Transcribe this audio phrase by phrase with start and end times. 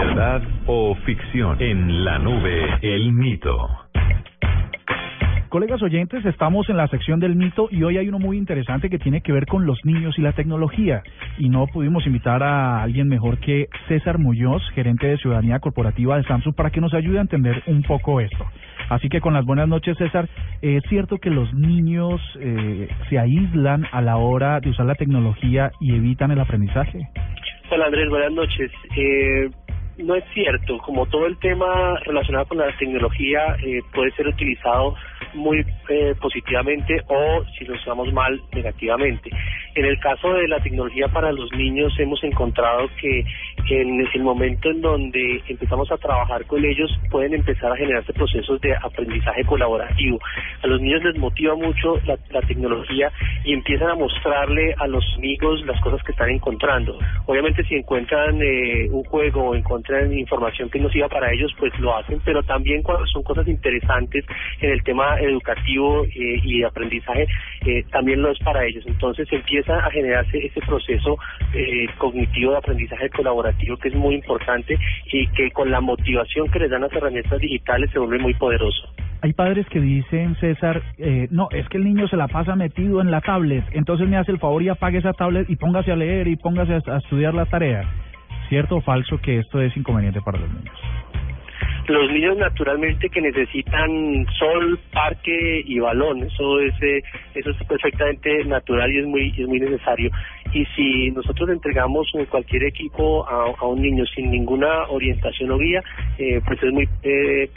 [0.00, 1.60] ¿Verdad o ficción?
[1.60, 3.68] En la nube, el mito.
[5.50, 8.98] Colegas oyentes, estamos en la sección del mito y hoy hay uno muy interesante que
[8.98, 11.02] tiene que ver con los niños y la tecnología.
[11.36, 16.24] Y no pudimos invitar a alguien mejor que César Muñoz, gerente de Ciudadanía Corporativa de
[16.24, 18.46] Samsung, para que nos ayude a entender un poco esto.
[18.88, 20.30] Así que con las buenas noches, César,
[20.62, 25.72] ¿es cierto que los niños eh, se aíslan a la hora de usar la tecnología
[25.78, 27.06] y evitan el aprendizaje?
[27.72, 28.72] Hola Andrés, buenas noches.
[28.96, 29.48] Eh,
[30.02, 34.94] no es cierto, como todo el tema relacionado con la tecnología eh, puede ser utilizado
[35.34, 39.30] muy eh, positivamente o, si lo usamos mal, negativamente.
[39.74, 43.24] En el caso de la tecnología para los niños hemos encontrado que
[43.68, 48.60] en el momento en donde empezamos a trabajar con ellos pueden empezar a generarse procesos
[48.60, 50.18] de aprendizaje colaborativo.
[50.62, 53.12] A los niños les motiva mucho la, tecnología
[53.44, 56.98] y empiezan a mostrarle a los amigos las cosas que están encontrando.
[57.26, 61.78] Obviamente si encuentran eh, un juego o encuentran información que no sirva para ellos, pues
[61.78, 64.24] lo hacen, pero también cuando son cosas interesantes
[64.60, 67.26] en el tema educativo eh, y de aprendizaje,
[67.66, 68.84] eh, también lo es para ellos.
[68.86, 71.18] Entonces empieza a generarse ese proceso
[71.54, 74.78] eh, cognitivo de aprendizaje colaborativo que es muy importante
[75.12, 78.88] y que con la motivación que les dan las herramientas digitales se vuelve muy poderoso.
[79.22, 83.00] Hay padres que dicen, César, eh, no, es que el niño se la pasa metido
[83.02, 85.96] en la tablet, entonces me hace el favor y apague esa tablet y póngase a
[85.96, 87.82] leer y póngase a, a estudiar la tarea.
[88.48, 90.74] ¿Cierto o falso que esto es inconveniente para los niños?
[91.90, 97.02] Los niños naturalmente que necesitan sol, parque y balón, eso es eh,
[97.34, 100.10] eso es perfectamente natural y es muy es muy necesario.
[100.52, 105.82] Y si nosotros entregamos cualquier equipo a, un niño sin ninguna orientación o guía,
[106.18, 107.50] eh, pues es muy eh,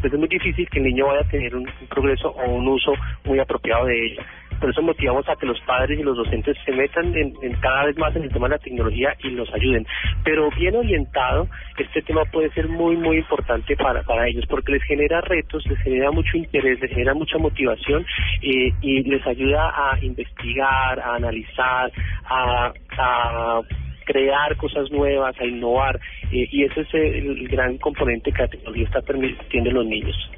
[0.00, 2.92] pues es muy difícil que el niño vaya a tener un progreso o un uso
[3.24, 4.26] muy apropiado de ella.
[4.60, 7.96] Por eso motivamos a que los padres y los docentes se metan en, cada vez
[7.96, 9.86] más en el tema de la tecnología y los ayuden.
[10.24, 14.82] Pero bien orientado, este tema puede ser muy, muy importante para, para ellos porque les
[14.84, 18.04] genera retos, les genera mucho interés, les genera mucha motivación
[18.42, 21.90] eh, y les ayuda a investigar, a analizar,
[22.24, 23.60] a, a
[24.04, 26.00] crear cosas nuevas, a innovar,
[26.32, 30.29] eh, y ese es el gran componente que la tecnología está permitiendo a los niños.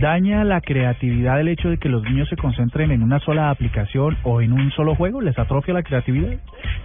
[0.00, 4.16] ¿Daña la creatividad el hecho de que los niños se concentren en una sola aplicación
[4.22, 5.20] o en un solo juego?
[5.20, 6.38] ¿Les atrofia la creatividad?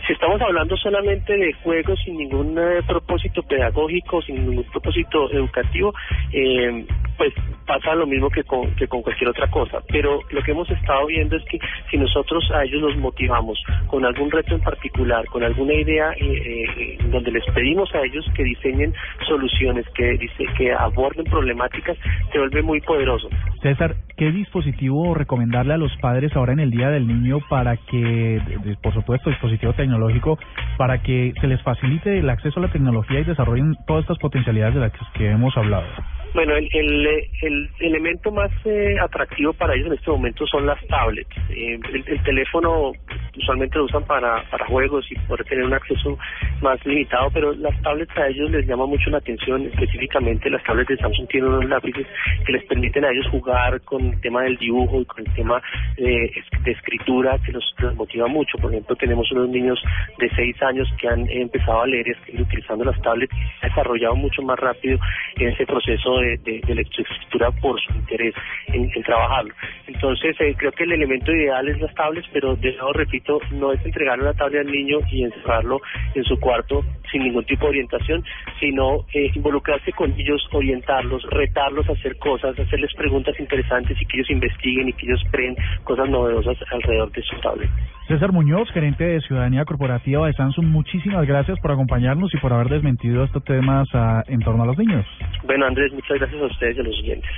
[0.05, 5.93] Si estamos hablando solamente de juegos sin ningún eh, propósito pedagógico, sin ningún propósito educativo,
[6.31, 6.85] eh,
[7.19, 7.33] pues
[7.67, 9.79] pasa lo mismo que con, que con cualquier otra cosa.
[9.89, 11.59] Pero lo que hemos estado viendo es que
[11.91, 16.65] si nosotros a ellos los motivamos con algún reto en particular, con alguna idea eh,
[16.77, 18.93] eh donde les pedimos a ellos que diseñen
[19.27, 21.97] soluciones, que, dice, que aborden problemáticas,
[22.31, 23.29] se vuelve muy poderoso.
[23.61, 28.41] César, ¿qué dispositivo recomendarle a los padres ahora en el Día del Niño para que,
[28.81, 30.39] por supuesto, dispositivo tecnológico,
[30.77, 34.75] para que se les facilite el acceso a la tecnología y desarrollen todas estas potencialidades
[34.75, 35.85] de las que hemos hablado?
[36.33, 37.07] Bueno, el, el,
[37.41, 41.35] el elemento más eh, atractivo para ellos en este momento son las tablets.
[41.49, 42.91] Eh, el, teléfono
[43.39, 46.17] usualmente lo usan para, para juegos y poder tener un acceso
[46.61, 50.89] más limitado, pero las tablets a ellos les llama mucho la atención, específicamente las tablets
[50.89, 52.05] de Samsung tienen unos lápices
[52.45, 55.61] que les permiten a ellos jugar con el tema del dibujo y con el tema
[55.97, 56.31] de,
[56.63, 57.63] de escritura que los,
[57.95, 58.57] motiva mucho.
[58.57, 59.81] Por ejemplo, tenemos unos niños
[60.17, 64.41] de 6 años que han empezado a leer utilizando las tablets y han desarrollado mucho
[64.41, 64.99] más rápido
[65.37, 68.33] en ese proceso de, de, de lectoescritura por su interés
[68.67, 69.53] en, trabajarlo.
[69.93, 73.71] Entonces, eh, creo que el elemento ideal es las tablets, pero de nuevo repito, no
[73.73, 75.81] es entregarle una tablet al niño y encerrarlo
[76.13, 78.23] en su cuarto sin ningún tipo de orientación,
[78.59, 84.17] sino eh, involucrarse con ellos, orientarlos, retarlos a hacer cosas, hacerles preguntas interesantes y que
[84.17, 87.69] ellos investiguen y que ellos creen cosas novedosas alrededor de su tablet.
[88.07, 92.69] César Muñoz, gerente de Ciudadanía Corporativa de Samsung, muchísimas gracias por acompañarnos y por haber
[92.69, 95.05] desmentido estos temas a, ah, en torno a los niños.
[95.43, 97.29] Bueno, Andrés, muchas gracias a ustedes y a los siguientes.